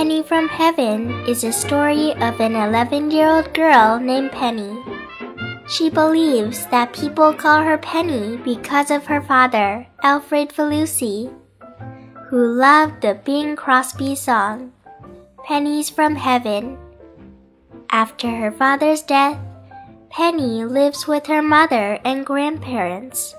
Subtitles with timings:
[0.00, 4.72] Penny from Heaven is a story of an 11 year old girl named Penny.
[5.68, 11.28] She believes that people call her Penny because of her father, Alfred Falusi,
[12.30, 14.72] who loved the Bing Crosby song,
[15.44, 16.78] Pennies from Heaven.
[17.92, 19.36] After her father's death,
[20.08, 23.34] Penny lives with her mother and grandparents.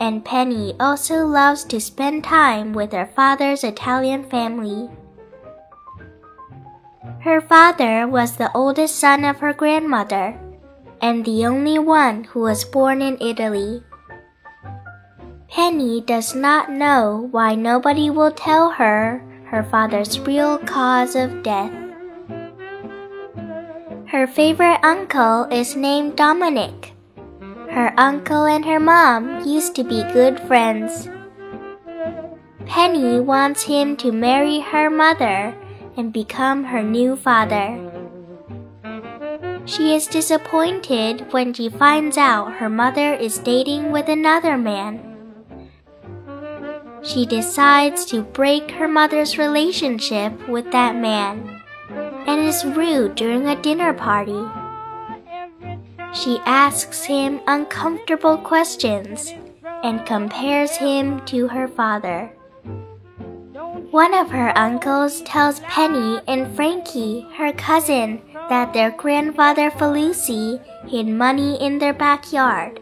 [0.00, 4.90] And Penny also loves to spend time with her father's Italian family.
[7.26, 10.38] Her father was the oldest son of her grandmother,
[11.02, 13.82] and the only one who was born in Italy.
[15.50, 21.74] Penny does not know why nobody will tell her her father's real cause of death.
[24.06, 26.94] Her favorite uncle is named Dominic.
[27.74, 31.10] Her uncle and her mom used to be good friends.
[32.66, 35.58] Penny wants him to marry her mother
[35.96, 37.80] and become her new father.
[39.64, 45.02] She is disappointed when she finds out her mother is dating with another man.
[47.02, 51.62] She decides to break her mother's relationship with that man
[52.26, 54.44] and is rude during a dinner party.
[56.12, 59.32] She asks him uncomfortable questions
[59.82, 62.35] and compares him to her father.
[63.90, 71.06] One of her uncles tells Penny and Frankie, her cousin, that their grandfather Falusi hid
[71.06, 72.80] money in their backyard,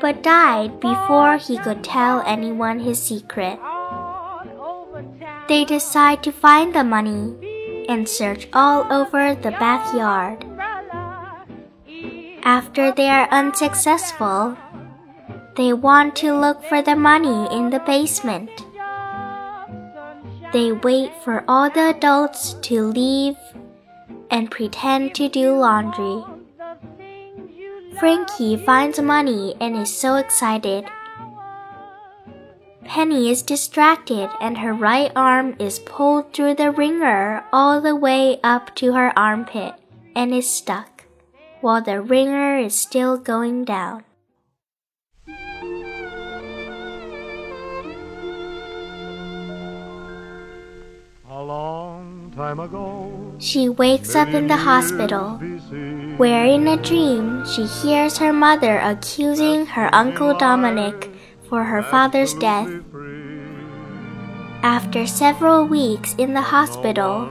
[0.00, 3.58] but died before he could tell anyone his secret.
[5.48, 10.44] They decide to find the money and search all over the backyard.
[12.42, 14.56] After they are unsuccessful,
[15.56, 18.63] they want to look for the money in the basement.
[20.54, 23.34] They wait for all the adults to leave
[24.30, 26.22] and pretend to do laundry.
[27.98, 30.84] Frankie finds money and is so excited.
[32.84, 38.38] Penny is distracted and her right arm is pulled through the wringer all the way
[38.44, 39.74] up to her armpit
[40.14, 41.02] and is stuck,
[41.62, 44.04] while the wringer is still going down.
[53.38, 55.38] She wakes up in the hospital,
[56.16, 61.10] where in a dream she hears her mother accusing her Uncle Dominic
[61.48, 62.68] for her father's death.
[64.62, 67.30] After several weeks in the hospital,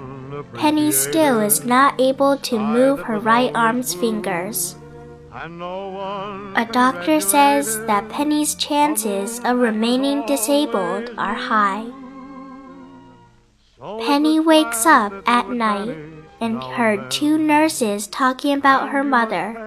[0.53, 4.75] Penny still is not able to move her right arm's fingers.
[5.33, 11.91] A doctor says that Penny's chances of remaining disabled are high.
[13.83, 15.93] Penny wakes up at night
[16.39, 19.59] and heard two nurses talking about her mother.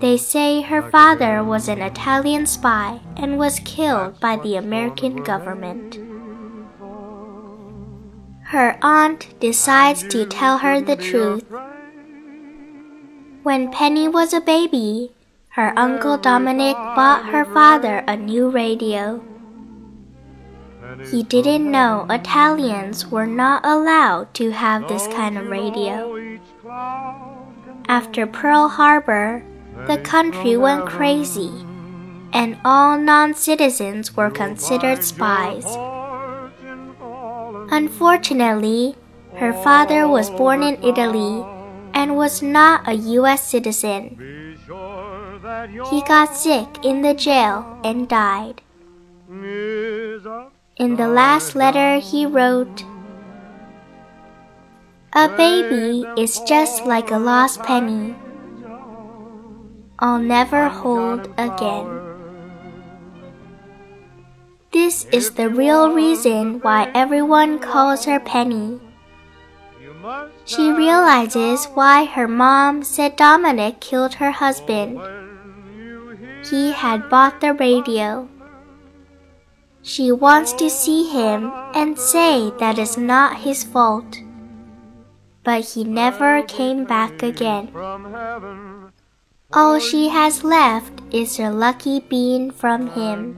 [0.00, 5.98] They say her father was an Italian spy and was killed by the American government.
[8.44, 11.44] Her aunt decides to tell her the truth.
[13.42, 15.12] When Penny was a baby,
[15.50, 19.22] her uncle Dominic bought her father a new radio.
[21.10, 26.38] He didn't know Italians were not allowed to have this kind of radio.
[27.88, 29.44] After Pearl Harbor,
[29.86, 31.52] the country went crazy,
[32.32, 35.66] and all non citizens were considered spies.
[37.70, 38.96] Unfortunately,
[39.36, 41.44] her father was born in Italy
[41.94, 44.16] and was not a US citizen.
[45.90, 48.60] He got sick in the jail and died.
[50.76, 52.84] In the last letter, he wrote,
[55.12, 58.16] A baby is just like a lost penny.
[59.98, 61.86] I'll never hold again.
[64.72, 68.80] This is the real reason why everyone calls her Penny.
[70.46, 74.98] She realizes why her mom said Dominic killed her husband.
[76.48, 78.31] He had bought the radio.
[79.82, 84.20] She wants to see him and say that it's not his fault.
[85.42, 87.74] But he never came back again.
[89.52, 93.36] All she has left is her lucky bean from him.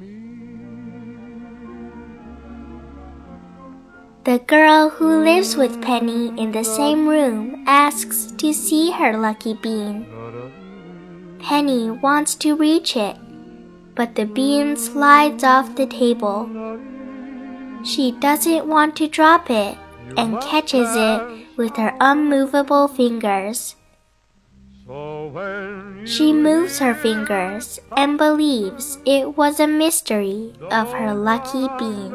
[4.25, 9.55] The girl who lives with Penny in the same room asks to see her lucky
[9.55, 10.07] bean.
[11.41, 13.17] Penny wants to reach it
[13.95, 16.49] but the bean slides off the table.
[17.85, 19.77] She doesn't want to drop it
[20.17, 23.77] and catches it with her unmovable fingers.
[26.05, 32.13] She moves her fingers and believes it was a mystery of her lucky bean.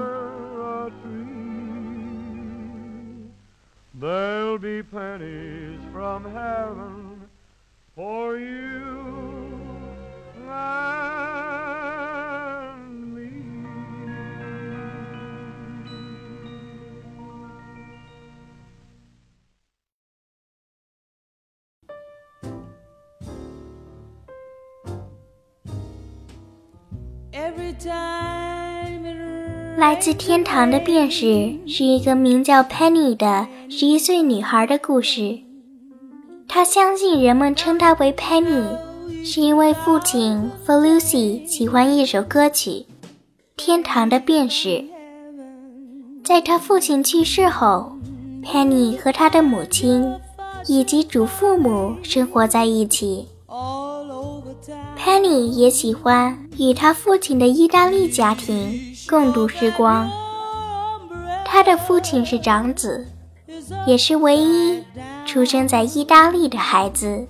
[3.95, 7.27] There'll be pennies from heaven
[7.95, 9.59] for you
[29.77, 35.39] 来自天堂的便士是一个名叫 Penny 的十一岁女孩的故事。
[36.47, 38.65] 她相信人们称她为 Penny，
[39.23, 42.69] 是因为父亲 Felucy 喜欢一首歌曲
[43.55, 44.69] 《天堂的便士》。
[46.25, 47.93] 在她父亲去世后
[48.43, 50.11] ，Penny 和她的母亲
[50.67, 53.27] 以及祖父母生活在一起。
[54.97, 58.77] Penny 也喜欢与他父亲的意大利家庭
[59.07, 60.09] 共度时光。
[61.45, 63.07] 他的父亲是长子，
[63.87, 64.83] 也是唯一
[65.25, 67.25] 出生在意大利的孩子。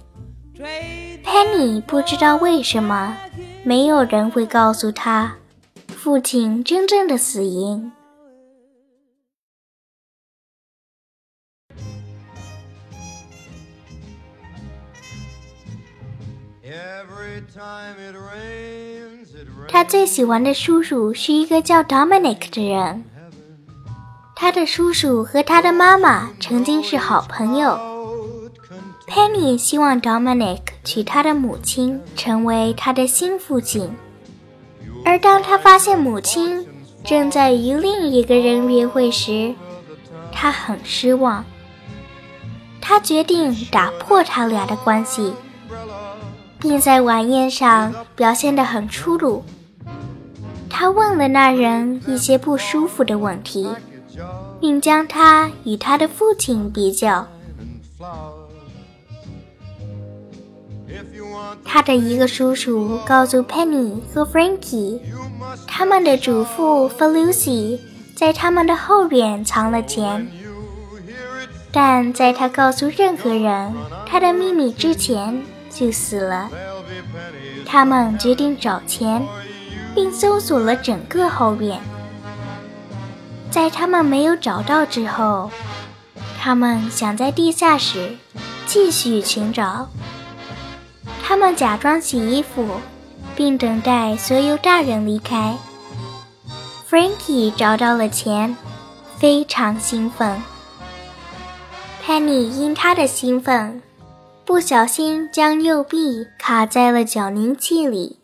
[1.23, 3.15] Penny 不知道为什么，
[3.63, 5.35] 没有人会告诉他
[5.87, 7.91] 父亲真正的死因。
[19.67, 23.03] 他最喜欢的叔叔是一个叫 Dominic 的人。
[24.35, 27.77] 他的叔叔和他的妈妈曾经是好朋友。
[29.07, 33.91] Penny 希望 Dominic 娶他的母亲，成为他的新父亲。
[35.03, 36.65] 而当他发现母亲
[37.03, 39.53] 正在与另一个人约会时，
[40.31, 41.43] 他很失望。
[42.79, 45.33] 他决定打破他俩的关系。
[46.59, 49.43] 并在晚宴上表现得很粗鲁。
[50.69, 53.67] 他问了那人一些不舒服的问题，
[54.61, 57.27] 并将他与他的父亲比较。
[61.63, 64.99] 他的一个叔叔告诉 Penny 和 Frankie，
[65.67, 67.79] 他们的祖父 Felucy
[68.15, 70.27] 在他们的后院藏了钱，
[71.71, 73.73] 但在他告诉任何人
[74.05, 75.41] 他的秘密之前。
[75.69, 76.49] 就死了。
[77.65, 79.25] 他们决定找钱，
[79.93, 81.79] 并搜索了整个后院。
[83.51, 85.49] 在他们没有找到之后，
[86.39, 88.17] 他们想在地下室
[88.65, 89.87] 继续寻找。
[91.23, 92.79] 他们假装洗衣服，
[93.35, 95.55] 并等待所有大人离开。
[96.89, 98.57] Frankie 找到了钱，
[99.17, 100.41] 非常兴奋。
[102.03, 103.83] Penny 因他的兴奋。
[104.49, 108.17] 不小心将右臂卡在了搅凝器里，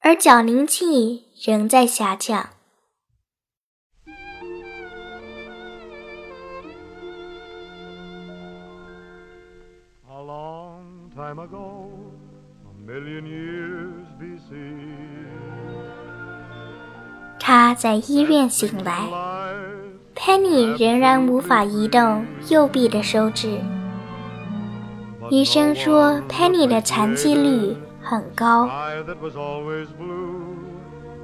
[0.00, 2.48] 而搅凝器仍在下降。
[11.14, 11.86] Time ago,
[12.64, 14.56] a million years BC,
[17.38, 19.06] 他在医院醒来
[20.16, 23.60] ，Penny 仍然无法移动右臂的手指。
[25.30, 28.68] 医生说，Penny 的残疾率很高。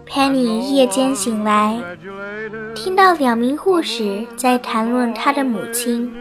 [0.06, 1.82] Penny 夜间醒来，
[2.76, 6.12] 听到两名护士在谈论他的母亲。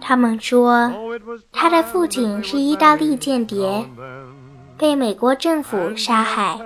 [0.00, 0.90] 他们说，
[1.52, 3.84] 他的父亲是意大利间谍，
[4.78, 6.58] 被美国政府杀害。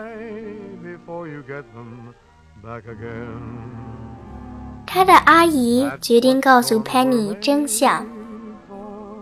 [4.86, 8.06] 他的阿姨决定告诉 Penny 真相。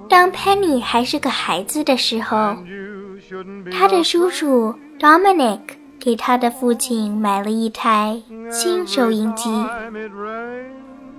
[0.08, 2.56] 当 Penny 还是个孩子的时候，
[3.72, 5.60] 他的叔叔 Dominic
[5.98, 8.20] 给他的父亲买了一台
[8.50, 9.50] 新收音机。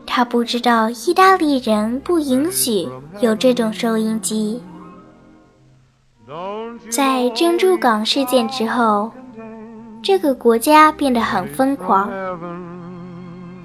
[0.06, 2.88] 他不知道意大利人不允许
[3.20, 4.62] 有这种收音机。
[6.90, 9.12] 在珍珠港事件之后，
[10.02, 12.10] 这个国家变得很疯狂，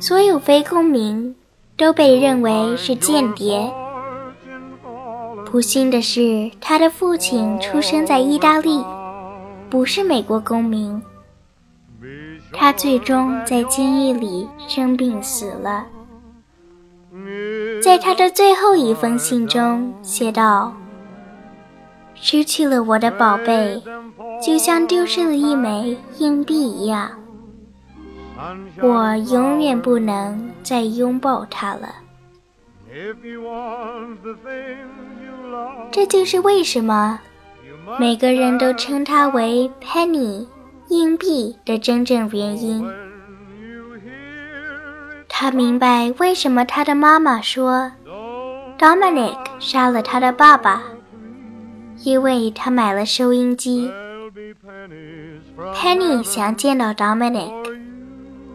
[0.00, 1.34] 所有非公民
[1.76, 3.72] 都被认为是间谍。
[5.52, 8.82] 不幸的是，他的父亲出生在意大利，
[9.68, 11.02] 不是美国公民。
[12.54, 15.84] 他最终在监狱里生病死了。
[17.82, 20.72] 在他的最后一封信中写道
[22.16, 23.82] ：“失去了我的宝贝，
[24.42, 27.10] 就像丢失了一枚硬币一样。
[28.80, 31.96] 我永远不能再拥抱他了。
[35.90, 37.20] 这就是为什么
[37.98, 40.46] 每个人都称他为 Penny
[40.88, 42.86] 硬币的真正原因。
[45.28, 47.90] 他明白为什么他的妈妈说
[48.78, 50.82] Dominic 杀了他的爸爸，
[52.04, 53.90] 因为他买了收音机。
[55.74, 57.52] Penny 想见到 Dominic，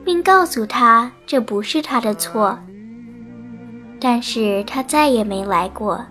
[0.04, 2.60] 并告诉他这不是他的错。
[4.00, 6.06] 但是他再也没来过，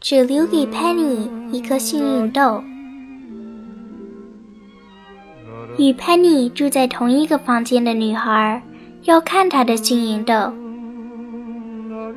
[0.00, 2.62] 只留给 Penny 一颗幸运豆。
[5.78, 8.62] 与 Penny 住在同一个房间的女孩
[9.02, 10.52] 要看她的幸运豆，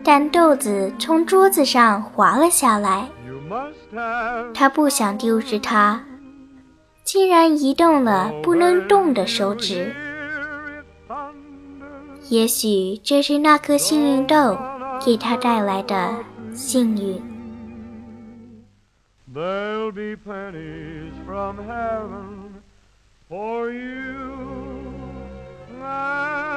[0.03, 3.07] 但豆子从桌子上滑了下来。
[4.53, 6.01] 她不想丢失它，
[7.03, 9.93] 竟然移动了不能动的手指。
[12.29, 14.57] 也许这是那颗幸运豆
[15.03, 16.13] 给她带来的
[16.53, 17.21] 幸运。
[19.31, 22.63] There'll be pennies from heaven
[23.27, 24.89] for you
[25.83, 26.47] and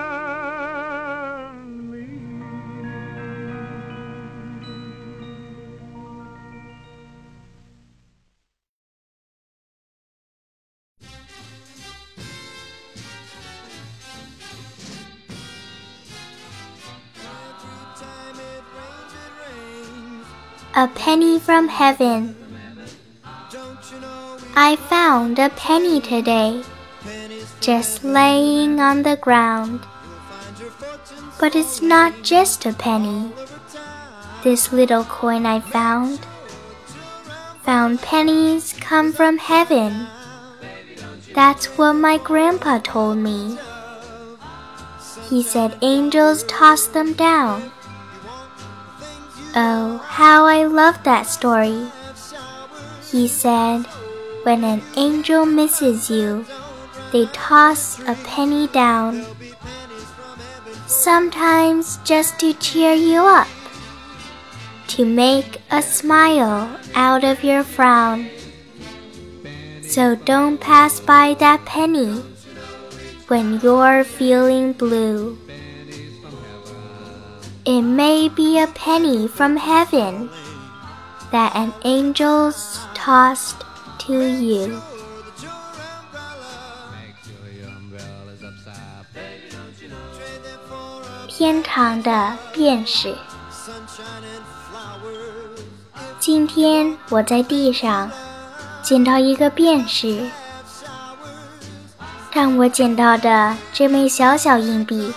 [1.91, 2.09] me.
[20.75, 22.41] A penny from heaven.
[24.54, 26.62] I found a penny today,
[27.61, 29.80] just laying on the ground.
[31.38, 33.32] But it's not just a penny.
[34.42, 36.21] This little coin I found.
[37.62, 40.06] Found pennies come from heaven.
[41.35, 43.56] That's what my grandpa told me.
[45.28, 47.73] He said angels toss them down
[49.54, 51.87] Oh, how I love that story.
[53.11, 53.85] He said,
[54.42, 56.44] When an angel misses you,
[57.12, 59.25] they toss a penny down.
[60.87, 63.46] Sometimes just to cheer you up,
[64.88, 68.28] to make a smile out of your frown.
[69.82, 72.22] So don't pass by that penny
[73.28, 75.38] when you're feeling blue.
[77.64, 80.28] It may be a penny from heaven
[81.30, 83.62] that an angel's tossed
[84.04, 84.80] to you.
[91.28, 93.14] 天堂的便士。
[96.18, 98.11] 今天我在地上
[98.82, 100.30] 捡到一个便士，
[102.32, 105.12] 但我捡到的这枚小小硬币。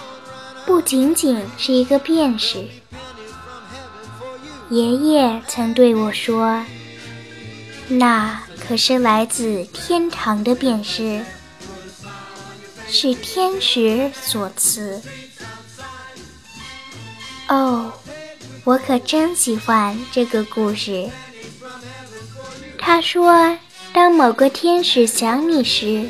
[0.65, 2.67] 不仅仅是一个便士。
[4.71, 6.65] 爷爷曾对我说
[7.87, 11.23] ：“那可是来自天堂的便士，
[12.87, 15.01] 是天使所赐。”
[17.47, 17.91] 哦，
[18.63, 21.09] 我可真喜欢这个故事。
[22.77, 23.57] 他说
[23.93, 26.07] ：“当某个天使想你时，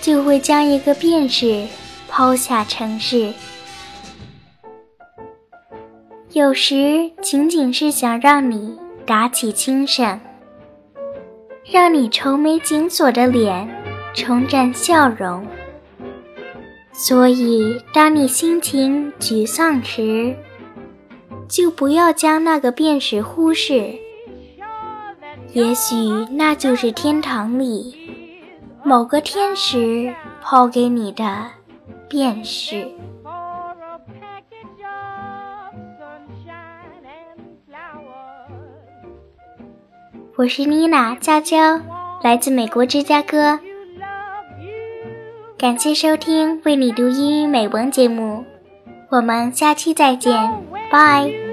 [0.00, 1.66] 就会将一个便士。”
[2.08, 3.34] 抛下城市，
[6.30, 10.18] 有时仅仅是想让你打起精神，
[11.70, 13.68] 让你愁眉紧锁的脸
[14.14, 15.46] 重展笑容。
[16.92, 20.34] 所以，当你心情沮丧时，
[21.48, 23.94] 就不要将那个便士忽视。
[25.52, 25.94] 也许
[26.30, 27.94] 那就是天堂里
[28.84, 31.46] 某个天使抛给你的。
[32.08, 32.86] 便是。
[40.36, 41.80] 我是妮娜娇娇，
[42.22, 43.58] 来自美国芝加哥。
[45.56, 48.44] 感谢收听《为你读英语美文》节目，
[49.08, 50.52] 我们下期再见，
[50.92, 51.45] 拜。